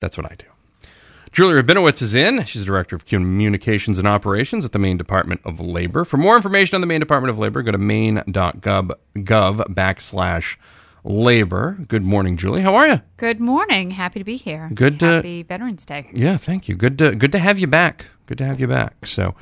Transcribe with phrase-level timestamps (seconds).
[0.00, 0.46] That's what I do.
[1.32, 2.42] Julie Rabinowitz is in.
[2.44, 6.04] She's the Director of Communications and Operations at the Maine Department of Labor.
[6.04, 10.56] For more information on the Maine Department of Labor, go to maine.gov gov backslash
[11.04, 11.78] labor.
[11.86, 12.62] Good morning, Julie.
[12.62, 13.00] How are you?
[13.16, 13.92] Good morning.
[13.92, 14.70] Happy to be here.
[14.74, 16.08] Good to- Happy Veterans Day.
[16.12, 16.74] Yeah, thank you.
[16.74, 18.06] Good to good to have you back.
[18.26, 19.06] Good to have you back.
[19.06, 19.34] So,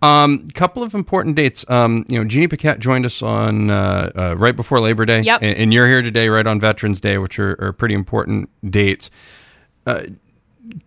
[0.00, 1.68] um, a couple of important dates.
[1.70, 5.20] Um, you know, Jeannie Paquette joined us on uh, uh, right before Labor Day.
[5.20, 5.42] Yep.
[5.42, 9.10] And, and you're here today, right on Veterans Day, which are, are pretty important dates.
[9.86, 10.04] Uh,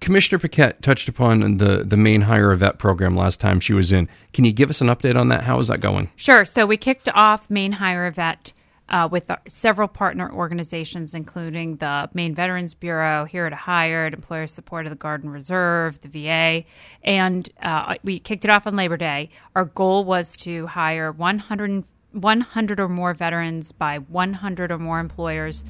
[0.01, 3.91] Commissioner Paquette touched upon the the Maine Hire a Vet program last time she was
[3.91, 4.09] in.
[4.33, 5.43] Can you give us an update on that?
[5.43, 6.09] How is that going?
[6.15, 6.43] Sure.
[6.45, 8.53] So we kicked off Maine Hire a Vet
[8.89, 14.47] uh, with our, several partner organizations, including the Maine Veterans Bureau, Here to Hire, Employer
[14.47, 16.63] Support of the Guard and Reserve, the VA,
[17.03, 19.29] and uh, we kicked it off on Labor Day.
[19.55, 21.83] Our goal was to hire 100,
[22.13, 25.65] 100 or more veterans by 100 or more employers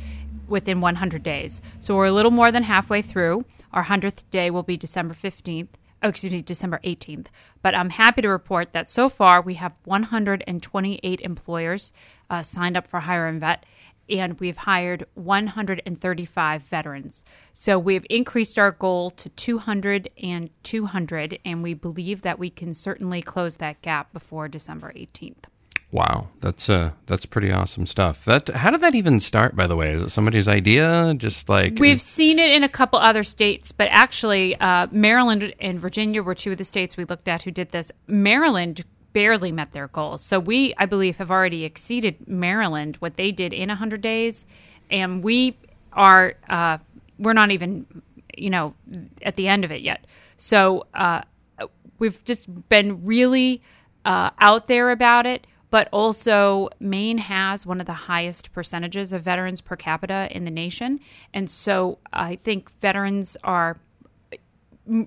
[0.48, 1.62] within 100 days.
[1.80, 3.44] So we're a little more than halfway through.
[3.72, 5.70] Our 100th day will be December 15th.
[6.04, 7.28] Oh, excuse me, December 18th.
[7.62, 11.92] But I'm happy to report that so far we have 128 employers
[12.30, 13.66] uh, signed up for Hire and Vet,
[14.10, 17.26] and we've hired 135 veterans.
[17.54, 22.74] So we've increased our goal to 200 and 200, and we believe that we can
[22.74, 25.46] certainly close that gap before December 18th.
[25.90, 28.26] Wow, that's uh that's pretty awesome stuff.
[28.26, 29.56] That how did that even start?
[29.56, 31.14] By the way, is it somebody's idea?
[31.18, 35.80] Just like We've seen it in a couple other states, but actually, uh, Maryland and
[35.80, 37.92] Virginia were two of the states we looked at who did this.
[38.06, 38.84] Maryland
[39.18, 40.22] barely met their goals.
[40.22, 44.46] So we, I believe, have already exceeded Maryland, what they did in 100 days.
[44.92, 45.58] And we
[45.92, 46.78] are, uh,
[47.18, 47.88] we're not even,
[48.38, 48.76] you know,
[49.24, 50.06] at the end of it yet.
[50.36, 51.22] So uh,
[51.98, 53.64] we've just been really
[54.06, 55.48] uh, out there about it.
[55.70, 60.52] But also, Maine has one of the highest percentages of veterans per capita in the
[60.52, 61.00] nation.
[61.34, 63.78] And so I think veterans are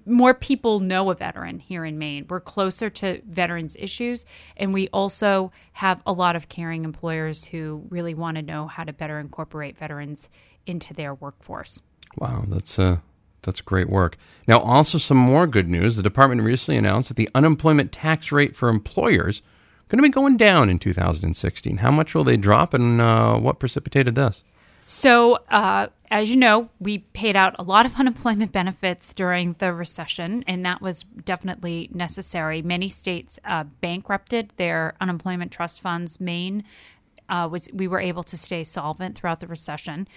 [0.05, 2.27] more people know a veteran here in Maine.
[2.29, 7.87] We're closer to veterans issues, and we also have a lot of caring employers who
[7.89, 10.29] really want to know how to better incorporate veterans
[10.67, 11.81] into their workforce.
[12.19, 12.99] Wow, that's uh
[13.43, 14.19] that's great work.
[14.47, 15.97] Now, also some more good news.
[15.97, 19.41] The department recently announced that the unemployment tax rate for employers
[19.91, 21.79] going to be going down in 2016.
[21.79, 24.45] How much will they drop, and uh, what precipitated this?
[24.85, 29.73] So, uh, as you know, we paid out a lot of unemployment benefits during the
[29.73, 32.63] recession, and that was definitely necessary.
[32.63, 36.21] Many states uh, bankrupted their unemployment trust funds.
[36.21, 36.65] Maine
[37.29, 40.09] uh, was we were able to stay solvent throughout the recession,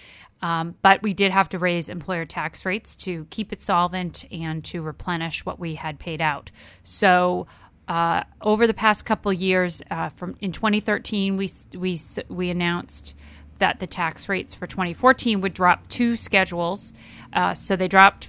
[0.42, 4.64] um, but we did have to raise employer tax rates to keep it solvent and
[4.64, 6.50] to replenish what we had paid out.
[6.82, 7.46] So.
[7.86, 13.14] Uh, over the past couple years, uh, from in 2013, we we we announced
[13.58, 16.92] that the tax rates for 2014 would drop two schedules.
[17.32, 18.28] Uh, so they dropped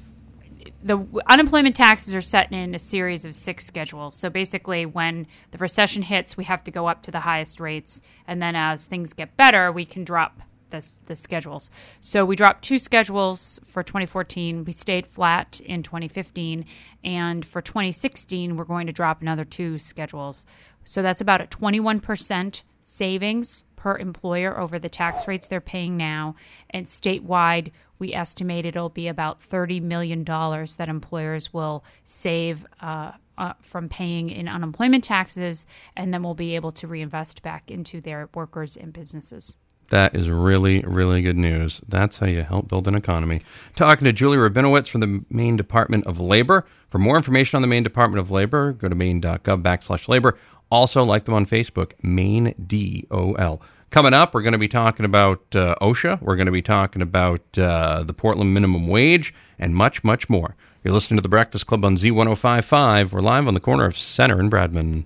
[0.83, 4.15] the unemployment taxes are set in a series of six schedules.
[4.15, 8.01] So basically, when the recession hits, we have to go up to the highest rates,
[8.27, 10.39] and then as things get better, we can drop
[10.75, 11.69] the, the schedules.
[11.99, 14.63] So we dropped two schedules for 2014.
[14.63, 16.65] We stayed flat in 2015,
[17.03, 20.45] and for 2016, we're going to drop another two schedules.
[20.83, 26.35] So that's about a 21% savings per employer over the tax rates they're paying now.
[26.69, 33.53] And statewide, we estimate it'll be about $30 million that employers will save uh, uh,
[33.61, 38.29] from paying in unemployment taxes, and then we'll be able to reinvest back into their
[38.33, 39.57] workers and businesses.
[39.89, 41.81] That is really, really good news.
[41.87, 43.41] That's how you help build an economy.
[43.75, 46.65] Talking to Julie Rabinowitz from the Maine Department of Labor.
[46.89, 50.37] For more information on the Maine Department of Labor, go to maine.gov backslash labor.
[50.71, 53.61] Also, like them on Facebook, Maine DOL.
[53.91, 56.21] Coming up, we're going to be talking about uh, OSHA.
[56.21, 60.55] We're going to be talking about uh, the Portland minimum wage and much, much more.
[60.83, 63.13] You're listening to The Breakfast Club on Z1055.
[63.13, 65.05] We're live on the corner of Center and Bradman.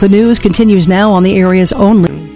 [0.00, 2.27] The news continues now on the area's only.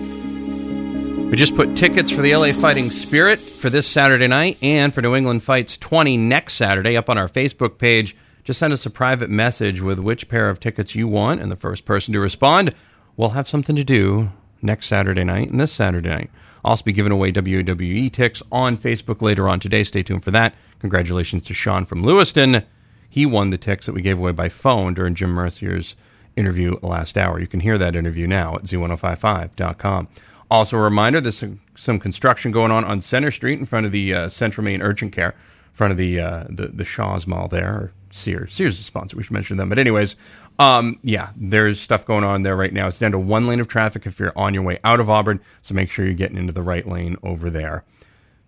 [1.32, 5.00] We just put tickets for the LA Fighting Spirit for this Saturday night and for
[5.00, 8.14] New England Fights 20 next Saturday up on our Facebook page.
[8.44, 11.56] Just send us a private message with which pair of tickets you want, and the
[11.56, 12.74] first person to respond
[13.16, 14.30] will have something to do
[14.60, 16.30] next Saturday night and this Saturday night.
[16.62, 19.84] I'll also be giving away WWE ticks on Facebook later on today.
[19.84, 20.54] Stay tuned for that.
[20.80, 22.62] Congratulations to Sean from Lewiston.
[23.08, 25.96] He won the ticks that we gave away by phone during Jim Mercier's
[26.36, 27.40] interview last hour.
[27.40, 30.08] You can hear that interview now at z1055.com.
[30.52, 31.42] Also, a reminder there's
[31.76, 35.10] some construction going on on Center Street in front of the uh, Central Maine Urgent
[35.10, 38.52] Care, in front of the, uh, the, the Shaw's Mall there, or Sears.
[38.52, 39.16] Sears is a sponsor.
[39.16, 39.70] We should mention them.
[39.70, 40.14] But, anyways,
[40.58, 42.86] um, yeah, there's stuff going on there right now.
[42.86, 45.40] It's down to one lane of traffic if you're on your way out of Auburn,
[45.62, 47.82] so make sure you're getting into the right lane over there.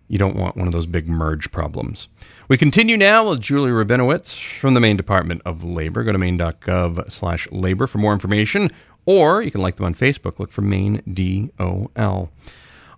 [0.07, 2.07] You don't want one of those big merge problems.
[2.47, 6.03] We continue now with Julie Rabinowitz from the Maine Department of Labor.
[6.03, 8.69] Go to maine.gov slash labor for more information,
[9.05, 10.39] or you can like them on Facebook.
[10.39, 12.31] Look for Maine DOL.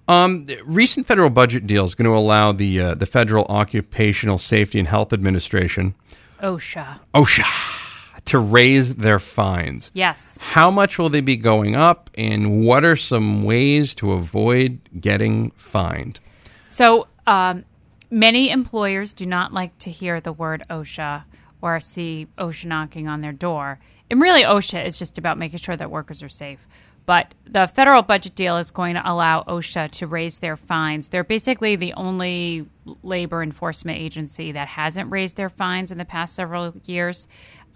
[0.07, 4.79] Um, recent federal budget deal is going to allow the uh, the Federal Occupational Safety
[4.79, 5.95] and Health Administration,
[6.41, 6.99] OSHA.
[7.13, 9.91] OSHA, to raise their fines.
[9.93, 10.37] Yes.
[10.39, 15.51] How much will they be going up, and what are some ways to avoid getting
[15.51, 16.21] fined?
[16.69, 17.65] So, um,
[18.09, 21.23] many employers do not like to hear the word OSHA
[21.61, 23.79] or see OSHA knocking on their door.
[24.09, 26.67] And really, OSHA is just about making sure that workers are safe.
[27.05, 31.07] But the federal budget deal is going to allow OSHA to raise their fines.
[31.07, 32.67] They're basically the only
[33.01, 37.27] labor enforcement agency that hasn't raised their fines in the past several years.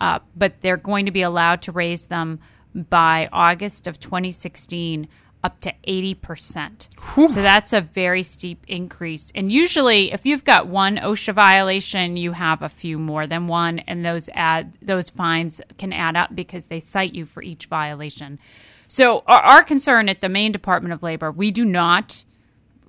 [0.02, 2.40] Uh, but they're going to be allowed to raise them
[2.74, 5.08] by August of 2016
[5.44, 6.88] up to 80%.
[7.30, 9.32] So that's a very steep increase.
[9.34, 13.80] And usually if you've got one OSHA violation, you have a few more than one
[13.80, 18.40] and those add those fines can add up because they cite you for each violation.
[18.88, 22.24] So our, our concern at the Maine Department of Labor, we do not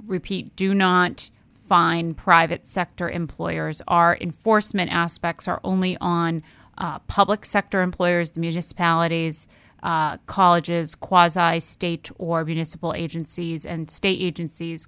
[0.07, 1.31] repeat, do not
[1.65, 3.81] fine private sector employers.
[3.89, 6.43] Our enforcement aspects are only on
[6.77, 9.49] uh, public sector employers, the municipalities,
[9.83, 14.87] uh, colleges, quasi state or municipal agencies, and state agencies.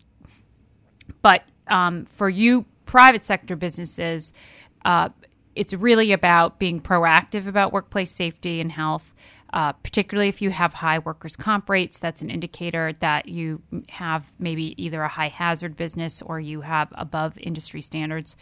[1.22, 4.32] But um, for you, private sector businesses,
[4.84, 5.08] uh,
[5.54, 9.14] it's really about being proactive about workplace safety and health.
[9.52, 14.32] Uh, particularly if you have high workers' comp rates, that's an indicator that you have
[14.36, 18.36] maybe either a high hazard business or you have above industry standards.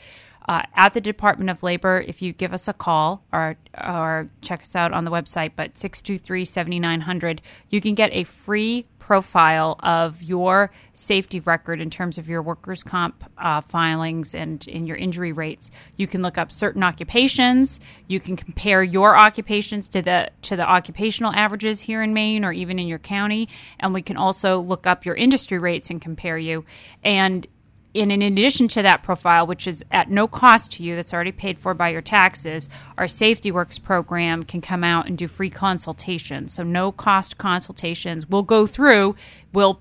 [0.49, 4.63] Uh, at the Department of Labor, if you give us a call or, or check
[4.63, 10.23] us out on the website, but 623 7900, you can get a free profile of
[10.23, 15.33] your safety record in terms of your workers' comp uh, filings and in your injury
[15.33, 15.71] rates.
[15.97, 17.81] You can look up certain occupations.
[18.07, 22.53] You can compare your occupations to the to the occupational averages here in Maine or
[22.53, 23.49] even in your county,
[23.79, 26.65] and we can also look up your industry rates and compare you.
[27.03, 27.47] And
[27.95, 31.33] and in addition to that profile, which is at no cost to you, that's already
[31.33, 35.51] paid for by your taxes, our Safety Works program can come out and do free
[35.51, 36.55] consultations.
[36.55, 38.27] So no cost consultations.
[38.27, 39.17] We'll go through.
[39.53, 39.81] We'll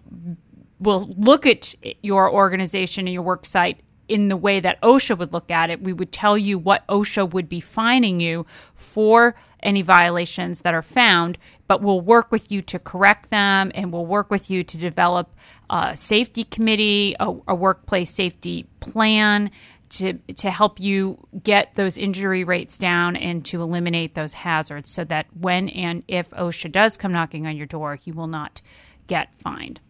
[0.79, 5.31] we'll look at your organization and your work site in the way that OSHA would
[5.31, 5.81] look at it.
[5.81, 10.81] We would tell you what OSHA would be fining you for any violations that are
[10.81, 11.37] found,
[11.67, 15.33] but we'll work with you to correct them and we'll work with you to develop
[15.69, 19.51] a safety committee, a, a workplace safety plan
[19.89, 25.03] to to help you get those injury rates down and to eliminate those hazards so
[25.03, 28.61] that when and if OSHA does come knocking on your door, you will not
[29.07, 29.81] get fined.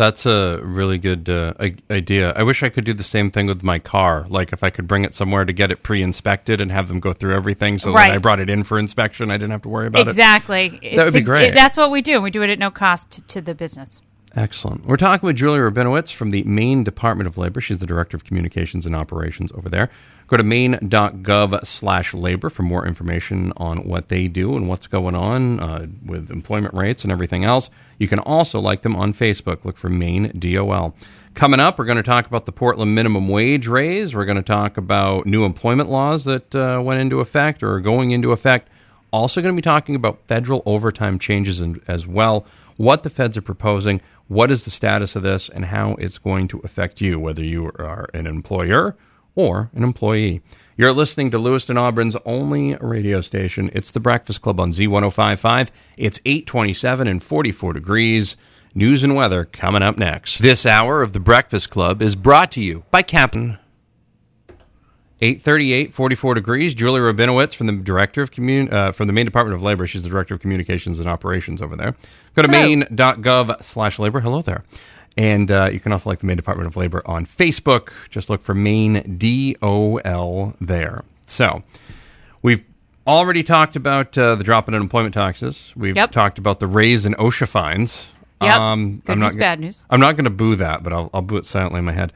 [0.00, 1.52] That's a really good uh,
[1.90, 2.32] idea.
[2.34, 4.24] I wish I could do the same thing with my car.
[4.30, 7.12] Like if I could bring it somewhere to get it pre-inspected and have them go
[7.12, 8.08] through everything, so Right.
[8.08, 10.08] when I brought it in for inspection, I didn't have to worry about it.
[10.08, 10.70] exactly.
[10.96, 11.52] That would be great.
[11.52, 12.18] that's what we do.
[12.22, 14.00] We do it at no cost to, to the business.
[14.36, 14.86] Excellent.
[14.86, 17.60] We're talking with Julia Rabinowitz from the Maine Department of Labor.
[17.60, 19.90] She's the Director of Communications and Operations over there.
[20.28, 25.16] Go to maine.gov slash labor for more information on what they do and what's going
[25.16, 27.70] on uh, with employment rates and everything else.
[27.98, 29.64] You can also like them on Facebook.
[29.64, 30.94] Look for Maine DOL.
[31.34, 34.14] Coming up, we're going to talk about the Portland minimum wage raise.
[34.14, 37.80] We're going to talk about new employment laws that uh, went into effect or are
[37.80, 38.68] going into effect.
[39.12, 42.46] Also, going to be talking about federal overtime changes as well.
[42.76, 46.46] What the feds are proposing, what is the status of this, and how it's going
[46.46, 48.96] to affect you, whether you are an employer
[49.34, 50.40] or an employee.
[50.76, 53.70] You're listening to Lewiston Auburn's only radio station.
[53.72, 55.70] It's the Breakfast Club on Z1055.
[55.96, 58.36] It's 827 and 44 degrees.
[58.72, 60.38] News and weather coming up next.
[60.38, 63.58] This hour of the Breakfast Club is brought to you by Captain
[65.22, 66.74] 838, 44 degrees.
[66.74, 69.86] Julie Rabinowitz from the Director of Commun- uh, from the Maine Department of Labor.
[69.86, 71.94] She's the Director of Communications and Operations over there.
[72.34, 74.20] Go to maine.gov slash labor.
[74.20, 74.62] Hello there.
[75.16, 77.90] And uh, you can also like the Maine Department of Labor on Facebook.
[78.08, 81.02] Just look for Maine DOL there.
[81.26, 81.62] So
[82.42, 82.64] we've
[83.06, 85.72] already talked about uh, the drop in unemployment taxes.
[85.76, 86.12] We've Yep.
[86.12, 88.12] talked about the raise in OSHA fines.
[88.40, 88.52] Yep.
[88.52, 89.84] Good I'm news, not, bad news.
[89.90, 92.12] I'm not going to boo that, but I'll, I'll boo it silently in my head.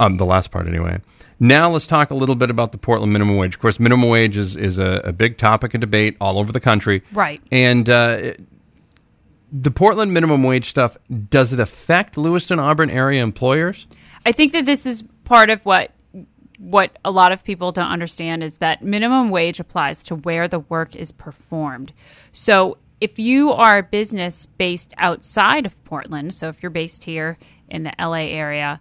[0.00, 1.00] Um, the last part, anyway.
[1.40, 3.54] Now let's talk a little bit about the Portland minimum wage.
[3.54, 6.60] Of course, minimum wage is, is a, a big topic of debate all over the
[6.60, 7.02] country.
[7.12, 7.40] Right.
[7.50, 8.34] And uh,
[9.50, 10.96] the Portland minimum wage stuff,
[11.30, 13.86] does it affect Lewiston, Auburn area employers?
[14.26, 15.92] I think that this is part of what
[16.58, 20.58] what a lot of people don't understand is that minimum wage applies to where the
[20.58, 21.92] work is performed.
[22.32, 27.38] So if you are a business based outside of Portland, so if you're based here
[27.68, 28.80] in the LA area,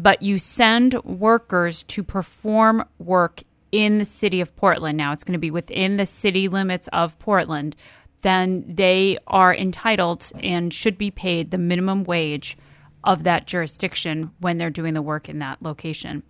[0.00, 4.96] but you send workers to perform work in the city of Portland.
[4.96, 7.76] Now it's going to be within the city limits of Portland.
[8.22, 12.56] Then they are entitled and should be paid the minimum wage
[13.04, 16.22] of that jurisdiction when they're doing the work in that location.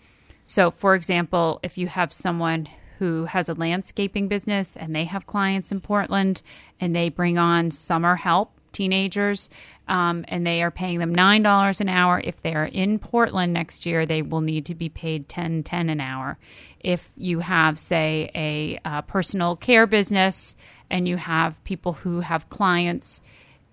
[0.44, 5.26] So, for example, if you have someone who has a landscaping business and they have
[5.26, 6.42] clients in Portland
[6.80, 9.48] and they bring on summer help, teenagers,
[9.90, 12.20] um, and they are paying them $9 an hour.
[12.22, 15.90] If they are in Portland next year, they will need to be paid 10 10
[15.90, 16.38] an hour.
[16.78, 20.56] If you have, say, a, a personal care business
[20.88, 23.20] and you have people who have clients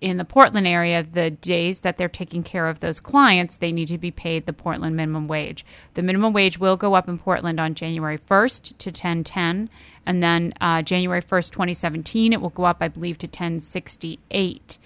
[0.00, 3.86] in the Portland area, the days that they're taking care of those clients, they need
[3.86, 5.64] to be paid the Portland minimum wage.
[5.94, 9.70] The minimum wage will go up in Portland on January 1st to 1010,
[10.04, 14.78] and then uh, January 1st, 2017, it will go up, I believe, to 1068.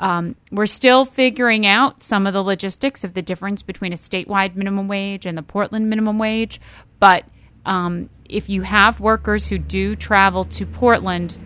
[0.00, 4.56] Um, we're still figuring out some of the logistics of the difference between a statewide
[4.56, 6.60] minimum wage and the Portland minimum wage,
[6.98, 7.24] but
[7.66, 11.36] um, if you have workers who do travel to Portland,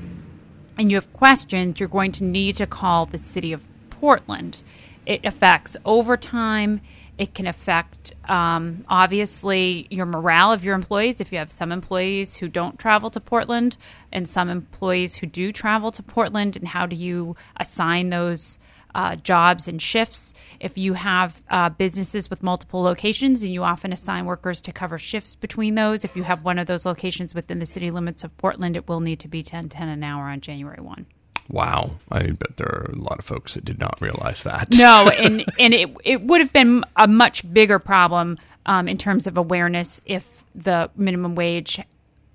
[0.78, 4.62] and you have questions, you're going to need to call the city of Portland.
[5.06, 6.80] It affects overtime.
[7.16, 11.20] It can affect, um, obviously, your morale of your employees.
[11.20, 13.76] If you have some employees who don't travel to Portland
[14.10, 18.58] and some employees who do travel to Portland, and how do you assign those
[18.94, 20.34] uh, jobs and shifts.
[20.60, 24.98] If you have uh, businesses with multiple locations and you often assign workers to cover
[24.98, 28.36] shifts between those, if you have one of those locations within the city limits of
[28.36, 31.06] Portland, it will need to be 10 10 an hour on January 1.
[31.48, 34.68] Wow, I bet there are a lot of folks that did not realize that.
[34.78, 39.26] No, and and it it would have been a much bigger problem um, in terms
[39.26, 41.80] of awareness if the minimum wage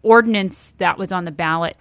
[0.04, 1.75] ordinance that was on the ballot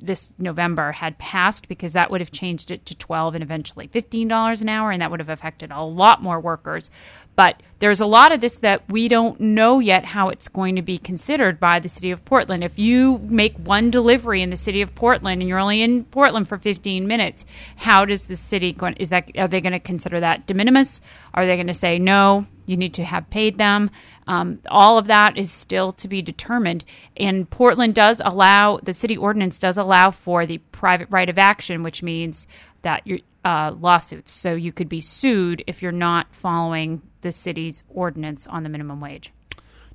[0.00, 4.62] this November had passed because that would have changed it to 12 and eventually $15
[4.62, 6.90] an hour and that would have affected a lot more workers.
[7.36, 10.82] But there's a lot of this that we don't know yet how it's going to
[10.82, 12.62] be considered by the city of Portland.
[12.62, 16.48] If you make one delivery in the city of Portland and you're only in Portland
[16.48, 20.20] for 15 minutes, how does the city going is that are they going to consider
[20.20, 21.00] that de minimis?
[21.32, 23.90] Are they going to say no, you need to have paid them?
[24.26, 26.84] Um, all of that is still to be determined.
[27.16, 31.82] And Portland does allow, the city ordinance does allow for the private right of action,
[31.82, 32.46] which means
[32.82, 34.32] that your uh, lawsuits.
[34.32, 39.00] So you could be sued if you're not following the city's ordinance on the minimum
[39.00, 39.32] wage.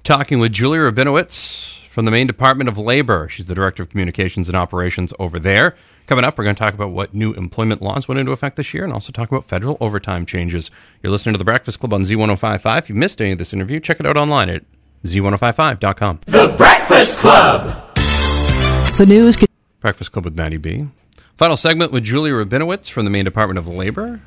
[0.03, 3.29] Talking with Julia Rabinowitz from the Maine Department of Labor.
[3.29, 5.75] She's the Director of Communications and Operations over there.
[6.07, 8.73] Coming up, we're going to talk about what new employment laws went into effect this
[8.75, 10.69] year and also talk about federal overtime changes.
[11.01, 12.77] You're listening to The Breakfast Club on Z1055.
[12.77, 14.63] If you missed any of this interview, check it out online at
[15.03, 16.19] z1055.com.
[16.25, 17.95] The Breakfast Club.
[18.97, 19.37] The news.
[19.79, 20.87] Breakfast Club with Maddie B.
[21.37, 24.21] Final segment with Julia Rabinowitz from the Maine Department of Labor.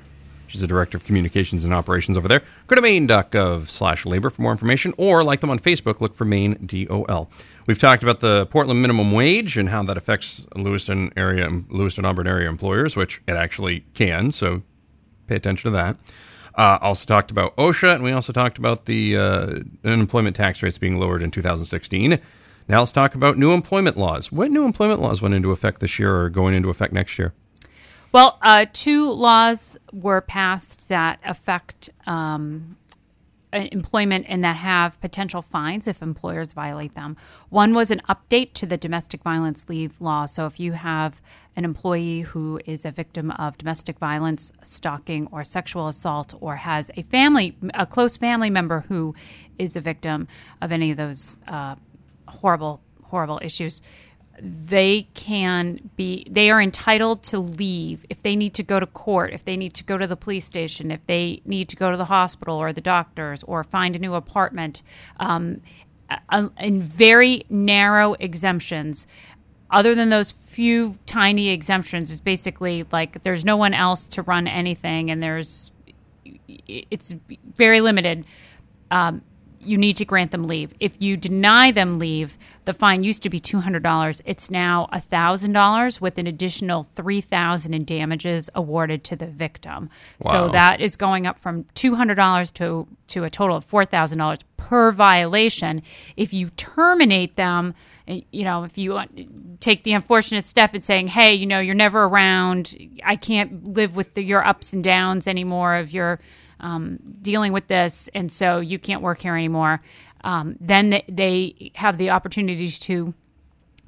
[0.49, 2.43] She's the Director of Communications and Operations over there.
[2.67, 6.01] Go to maine.gov slash labor for more information or like them on Facebook.
[6.01, 7.31] Look for Maine DOL.
[7.67, 12.27] We've talked about the Portland minimum wage and how that affects Lewiston area, Lewiston Auburn
[12.27, 14.33] area employers, which it actually can.
[14.33, 14.63] So
[15.27, 15.97] pay attention to that.
[16.55, 20.77] Uh, also talked about OSHA, and we also talked about the uh, unemployment tax rates
[20.77, 22.19] being lowered in 2016.
[22.69, 24.33] Now let's talk about new employment laws.
[24.33, 27.33] What new employment laws went into effect this year or going into effect next year?
[28.11, 32.79] Well, uh, two laws were passed that affect um,
[33.53, 37.17] employment and that have potential fines if employers violate them.
[37.51, 40.25] One was an update to the domestic violence leave law.
[40.25, 41.21] So if you have
[41.55, 46.91] an employee who is a victim of domestic violence, stalking, or sexual assault, or has
[46.97, 49.15] a family, a close family member who
[49.59, 50.29] is a victim
[50.63, 51.75] of any of those uh,
[52.27, 53.83] horrible, horrible issues,
[54.41, 59.33] they can be they are entitled to leave if they need to go to court
[59.33, 61.97] if they need to go to the police station if they need to go to
[61.97, 64.83] the hospital or the doctors or find a new apartment
[65.19, 65.61] um,
[66.61, 69.07] in very narrow exemptions.
[69.71, 74.47] Other than those few tiny exemptions it's basically like there's no one else to run
[74.47, 75.73] anything and there's
[76.67, 77.15] it's
[77.57, 78.25] very limited.
[78.91, 79.23] Um,
[79.69, 80.73] you need to grant them leave.
[80.81, 84.23] If you deny them leave, the fine used to be $200.
[84.25, 89.91] It's now $1,000 with an additional 3000 in damages awarded to the victim.
[90.23, 90.33] Wow.
[90.33, 95.83] So that is going up from $200 to to a total of $4,000 per violation.
[96.17, 97.75] If you terminate them,
[98.07, 99.01] eh, you know, if you
[99.61, 102.77] take the unfortunate step in saying, "Hey, you know, you're never around.
[103.03, 106.21] I can't live with the, your ups and downs anymore of your
[106.61, 109.81] um, dealing with this, and so you can't work here anymore.
[110.25, 113.15] Um, then they, have the opportunity to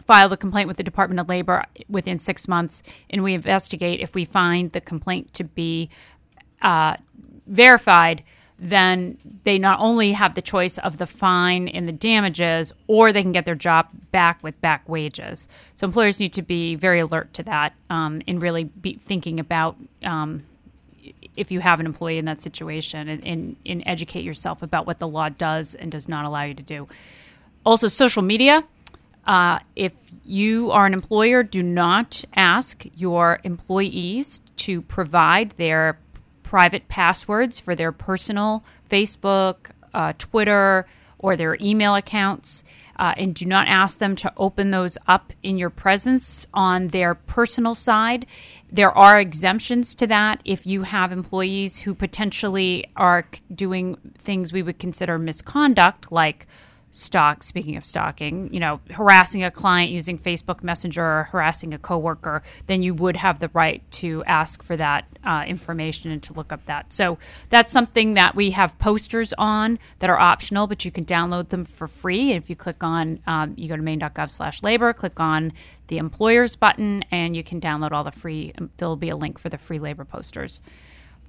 [0.04, 4.14] file the complaint with the Department of Labor within six months, and we investigate if
[4.14, 5.90] we find the complaint to be
[6.62, 6.96] uh,
[7.46, 8.22] verified.
[8.62, 13.22] then they not only have the choice of the fine and the damages, or they
[13.22, 15.48] can get their job back with back wages.
[15.74, 19.76] So employers need to be very alert to that um, and really be thinking about
[20.02, 20.42] um,
[21.36, 24.98] if you have an employee in that situation and, and, and educate yourself about what
[24.98, 26.88] the law does and does not allow you to do.
[27.64, 28.64] Also, social media.
[29.26, 35.98] Uh, if you are an employer, do not ask your employees to provide their
[36.42, 40.86] private passwords for their personal Facebook, uh, Twitter,
[41.18, 42.64] or their email accounts.
[42.96, 47.14] Uh, and do not ask them to open those up in your presence on their
[47.14, 48.26] personal side.
[48.72, 54.62] There are exemptions to that if you have employees who potentially are doing things we
[54.62, 56.46] would consider misconduct, like
[56.90, 61.78] stalk speaking of stalking you know harassing a client using facebook messenger or harassing a
[61.78, 66.32] coworker then you would have the right to ask for that uh, information and to
[66.32, 66.92] look up that.
[66.92, 67.18] So
[67.50, 71.64] that's something that we have posters on that are optional but you can download them
[71.64, 72.32] for free.
[72.32, 75.52] If you click on um, you go to maine.gov slash labor click on
[75.88, 79.48] the employers button and you can download all the free there'll be a link for
[79.48, 80.62] the free labor posters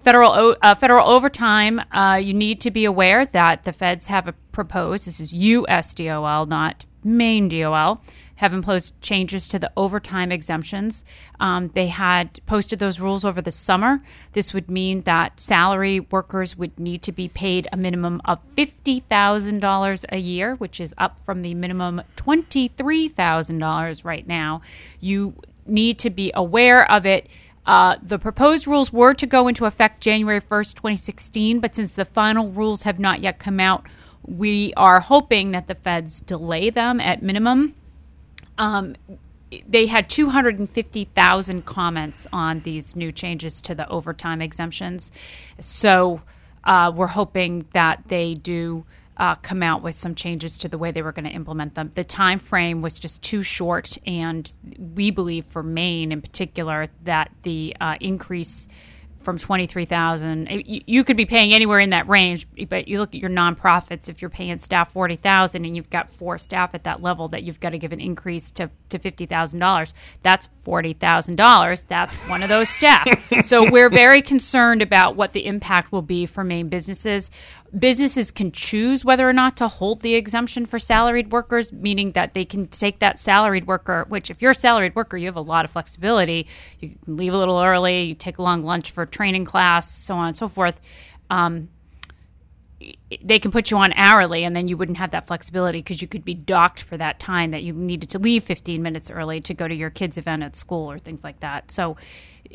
[0.02, 1.80] Federal uh, federal overtime.
[1.92, 5.06] Uh, you need to be aware that the feds have proposed.
[5.06, 8.02] This is USDOL, not Maine DOL.
[8.38, 11.06] Have imposed changes to the overtime exemptions.
[11.40, 14.02] Um, they had posted those rules over the summer.
[14.32, 20.06] This would mean that salary workers would need to be paid a minimum of $50,000
[20.10, 24.62] a year, which is up from the minimum $23,000 right now.
[25.00, 25.36] You
[25.68, 27.28] need to be aware of it
[27.66, 32.06] uh, the proposed rules were to go into effect January 1st, 2016, but since the
[32.06, 33.86] final rules have not yet come out,
[34.24, 37.76] we are hoping that the feds delay them at minimum.
[38.58, 38.96] Um,
[39.68, 45.12] they had 250,000 comments on these new changes to the overtime exemptions.
[45.60, 46.22] So
[46.64, 48.86] uh, we're hoping that they do
[49.22, 51.92] uh, come out with some changes to the way they were going to implement them.
[51.94, 54.52] The time frame was just too short, and
[54.96, 58.68] we believe for Maine in particular that the uh, increase
[59.22, 63.30] from 23,000 you could be paying anywhere in that range but you look at your
[63.30, 67.44] nonprofits if you're paying staff 40,000 and you've got four staff at that level that
[67.44, 72.70] you've got to give an increase to, to $50,000 that's $40,000 that's one of those
[72.70, 73.08] staff
[73.44, 77.30] so we're very concerned about what the impact will be for Maine businesses
[77.78, 82.34] businesses can choose whether or not to hold the exemption for salaried workers, meaning that
[82.34, 85.42] they can take that salaried worker, which if you're a salaried worker, you have a
[85.42, 86.48] lot of flexibility.
[86.80, 90.16] You can leave a little early, you take a long lunch for training class, so
[90.16, 90.82] on and so forth.
[91.30, 91.70] Um,
[93.22, 96.08] they can put you on hourly and then you wouldn't have that flexibility because you
[96.08, 99.54] could be docked for that time that you needed to leave 15 minutes early to
[99.54, 101.96] go to your kids event at school or things like that so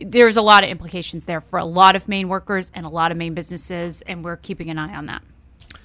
[0.00, 3.10] there's a lot of implications there for a lot of Maine workers and a lot
[3.10, 5.22] of Maine businesses, and we're keeping an eye on that.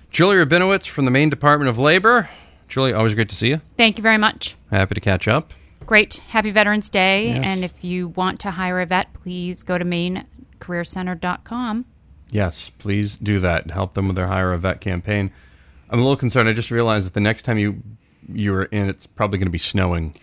[0.09, 2.29] Julie Rabinowitz from the Maine Department of Labor.
[2.67, 3.61] Julie, always great to see you.
[3.77, 4.55] Thank you very much.
[4.69, 5.53] Happy to catch up.
[5.85, 6.15] Great.
[6.29, 7.27] Happy Veterans Day.
[7.27, 7.41] Yes.
[7.43, 11.85] And if you want to hire a vet, please go to mainecareercenter.com.
[12.31, 13.71] Yes, please do that.
[13.71, 15.31] Help them with their Hire a Vet campaign.
[15.89, 16.47] I'm a little concerned.
[16.47, 17.83] I just realized that the next time you
[18.31, 20.15] you're in, it's probably going to be snowing.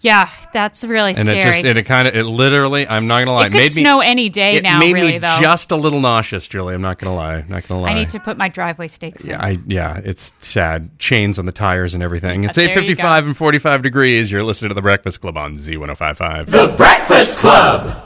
[0.00, 1.34] Yeah, that's really scary.
[1.34, 1.50] and scary.
[1.50, 2.86] it just and it, kind of it literally.
[2.86, 3.46] I'm not gonna lie.
[3.46, 4.78] It could made snow me, any day it now.
[4.78, 5.38] Made really, me though.
[5.40, 6.74] just a little nauseous, Julie.
[6.74, 7.44] I'm not gonna lie.
[7.48, 7.90] Not gonna lie.
[7.90, 9.30] I need to put my driveway stakes in.
[9.30, 10.98] Yeah, I, yeah, it's sad.
[10.98, 12.44] Chains on the tires and everything.
[12.44, 14.30] It's There you 8:55 and 45 degrees.
[14.30, 16.46] You're listening to the Breakfast Club on Z1055.
[16.46, 18.04] The Breakfast Club.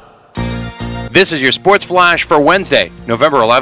[1.13, 3.61] This is your sports flash for Wednesday, November 11th.